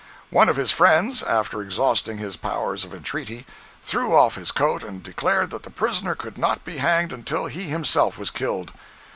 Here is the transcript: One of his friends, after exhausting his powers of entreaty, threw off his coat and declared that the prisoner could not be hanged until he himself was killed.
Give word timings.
One 0.31 0.49
of 0.49 0.55
his 0.55 0.71
friends, 0.71 1.21
after 1.21 1.61
exhausting 1.61 2.17
his 2.17 2.35
powers 2.35 2.83
of 2.83 2.91
entreaty, 2.91 3.45
threw 3.83 4.15
off 4.15 4.33
his 4.33 4.51
coat 4.51 4.81
and 4.81 5.03
declared 5.03 5.51
that 5.51 5.61
the 5.61 5.69
prisoner 5.69 6.15
could 6.15 6.39
not 6.39 6.65
be 6.65 6.77
hanged 6.77 7.13
until 7.13 7.45
he 7.45 7.65
himself 7.65 8.17
was 8.17 8.31
killed. 8.31 8.71